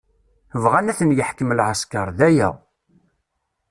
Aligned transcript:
Bɣan 0.63 0.89
ad 0.91 0.97
ten-yeḥkem 0.99 1.49
lɛesker, 1.57 2.07
d 2.17 2.19
aya. 2.27 2.49